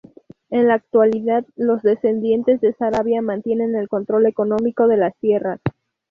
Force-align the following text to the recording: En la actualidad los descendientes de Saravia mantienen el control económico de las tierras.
En 0.49 0.67
la 0.67 0.73
actualidad 0.73 1.45
los 1.55 1.83
descendientes 1.83 2.59
de 2.59 2.73
Saravia 2.73 3.21
mantienen 3.21 3.75
el 3.75 3.87
control 3.87 4.25
económico 4.25 4.87
de 4.87 4.97
las 4.97 5.15
tierras. 5.17 5.59